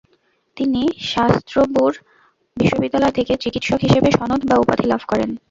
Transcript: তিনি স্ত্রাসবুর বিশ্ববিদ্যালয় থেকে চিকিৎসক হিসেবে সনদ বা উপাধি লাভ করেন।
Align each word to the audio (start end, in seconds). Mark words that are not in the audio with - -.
তিনি 0.57 0.81
স্ত্রাসবুর 1.01 1.93
বিশ্ববিদ্যালয় 2.57 3.15
থেকে 3.17 3.33
চিকিৎসক 3.43 3.79
হিসেবে 3.81 4.09
সনদ 4.11 4.41
বা 4.49 4.55
উপাধি 4.57 4.85
লাভ 4.87 5.01
করেন। 5.07 5.29